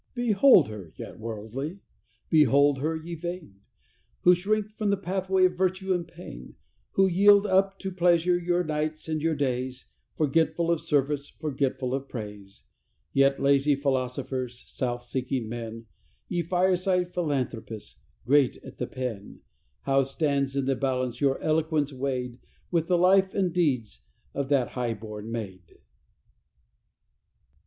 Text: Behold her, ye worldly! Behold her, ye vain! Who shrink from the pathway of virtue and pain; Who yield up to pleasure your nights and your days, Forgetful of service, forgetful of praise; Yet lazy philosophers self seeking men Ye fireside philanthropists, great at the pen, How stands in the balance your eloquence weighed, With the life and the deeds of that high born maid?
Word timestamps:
Behold 0.15 0.67
her, 0.67 0.91
ye 0.97 1.11
worldly! 1.11 1.79
Behold 2.27 2.79
her, 2.79 2.95
ye 2.95 3.13
vain! 3.13 3.59
Who 4.21 4.33
shrink 4.33 4.71
from 4.71 4.89
the 4.89 4.97
pathway 4.97 5.45
of 5.45 5.55
virtue 5.55 5.93
and 5.93 6.07
pain; 6.07 6.55
Who 6.93 7.05
yield 7.05 7.45
up 7.45 7.77
to 7.81 7.91
pleasure 7.91 8.35
your 8.35 8.63
nights 8.63 9.07
and 9.07 9.21
your 9.21 9.35
days, 9.35 9.85
Forgetful 10.17 10.71
of 10.71 10.81
service, 10.81 11.29
forgetful 11.29 11.93
of 11.93 12.09
praise; 12.09 12.63
Yet 13.13 13.39
lazy 13.39 13.75
philosophers 13.75 14.63
self 14.67 15.05
seeking 15.05 15.47
men 15.47 15.85
Ye 16.27 16.41
fireside 16.41 17.13
philanthropists, 17.13 17.99
great 18.25 18.57
at 18.63 18.79
the 18.79 18.87
pen, 18.87 19.41
How 19.81 20.01
stands 20.01 20.55
in 20.55 20.65
the 20.65 20.75
balance 20.75 21.21
your 21.21 21.39
eloquence 21.43 21.93
weighed, 21.93 22.39
With 22.71 22.87
the 22.87 22.97
life 22.97 23.35
and 23.35 23.51
the 23.51 23.53
deeds 23.53 23.99
of 24.33 24.49
that 24.49 24.69
high 24.69 24.95
born 24.95 25.31
maid? 25.31 25.77